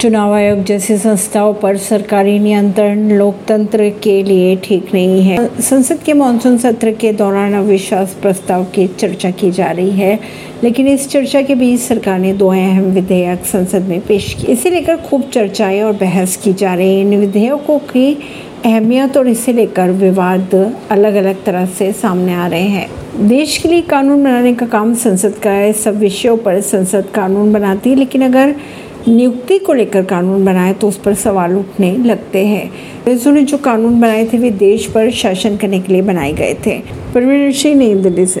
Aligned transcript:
चुनाव 0.00 0.32
आयोग 0.34 0.62
जैसी 0.64 0.96
संस्थाओं 0.98 1.52
पर 1.54 1.76
सरकारी 1.76 2.38
नियंत्रण 2.38 3.08
लोकतंत्र 3.08 3.88
के 4.02 4.22
लिए 4.22 4.56
ठीक 4.56 4.92
नहीं 4.94 5.22
है। 5.22 5.36
संसद 5.60 5.98
के 5.98 6.12
मानसून 6.12 6.58
सत्र 6.58 6.90
के 6.92 7.12
दौरान 7.12 7.54
अविश्वास 7.54 8.16
प्रस्ताव 8.22 8.64
की 8.64 8.86
चर्चा 8.86 9.30
की 9.30 9.50
जा 9.50 9.70
रही 9.70 9.90
है, 9.90 10.18
लेकिन 10.64 10.88
इस 10.88 11.08
चर्चा 11.08 11.42
के 11.42 11.54
बीच 11.54 11.80
सरकार 11.80 12.18
ने 12.18 12.32
दो 12.32 12.48
अहम 12.48 12.84
विधेयक 12.84 13.44
संसद 13.44 13.82
में 13.82 14.00
पेश 14.00 14.32
किए। 14.34 14.54
इसे 14.54 14.70
लेकर 14.70 14.96
खूब 14.96 15.22
चर्चाएँ 15.22 15.82
और 15.82 15.92
बहस 15.92 16.36
की 16.36 16.52
जा 16.52 16.74
रही 16.74 16.94
है। 16.94 17.00
इन 17.00 17.20
विधेयकों 17.20 17.78
की 17.78 18.12
अहमियत 18.64 19.16
और 19.16 19.28
इसे 19.28 19.52
लेकर 19.52 19.90
विवाद 19.90 20.54
अलग 20.90 21.14
अलग 21.14 21.44
तरह 21.44 21.66
से 21.68 21.92
सामने 21.92 22.34
आ 22.34 22.46
रहे 22.46 22.68
हैं। 22.68 22.88
देश 23.28 23.56
के 23.58 23.68
लिए 23.68 23.80
कानून 23.80 24.24
बनाने 24.24 24.54
का 24.54 24.66
काम 24.66 24.94
संसद 24.94 25.34
का 25.34 25.50
है। 25.50 25.72
सब 25.72 25.98
विषयों 25.98 26.36
पर 26.36 26.60
संसद 26.60 27.06
कानून 27.14 27.52
बनाती 27.52 27.90
है, 27.90 27.96
लेकिन 27.96 28.22
अगर 28.22 28.54
नियुक्ति 29.08 29.58
को 29.58 29.72
लेकर 29.72 30.04
कानून 30.04 30.44
बनाए 30.44 30.72
तो 30.72 30.88
उस 30.88 30.96
पर 30.96 31.14
सवाल 31.14 31.56
उठने 31.56 31.96
लगते 31.96 32.46
हैं। 32.46 32.68
अंग्रेज़ों 32.70 33.32
ने 33.32 33.42
जो 33.42 33.58
कानून 33.58 34.00
बनाए 34.00 34.24
थे, 34.32 34.38
वे 34.38 34.50
देश 34.50 34.86
पर 34.86 35.10
शासन 35.10 35.56
करने 35.56 35.80
के 35.80 35.92
लिए 35.92 36.02
बनाए 36.02 36.32
गए 36.32 36.54
थे। 36.66 36.78
परवीन 37.14 37.52
सिंह, 37.52 37.76
नई 37.76 37.94
दिल्ली 37.94 38.26
से। 38.26 38.34